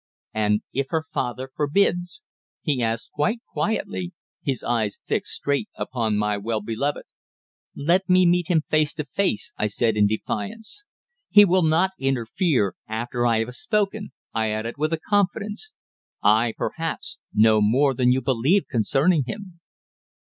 [0.33, 2.23] "And if her father forbids?"
[2.63, 7.03] he asked quite quietly, his eyes fixed straight upon my well beloved.
[7.75, 10.85] "Let me meet him face to face," I said in defiance.
[11.29, 15.75] "He will not interfere after I have spoken," I added, with confidence.
[16.23, 19.59] "I, perhaps, know more than you believe concerning him."